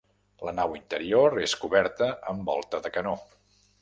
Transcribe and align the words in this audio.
La 0.47 0.53
nau 0.59 0.71
interior 0.79 1.37
és 1.43 1.53
coberta 1.65 2.09
amb 2.33 2.51
volta 2.53 2.81
de 2.87 2.93
canó. 2.97 3.15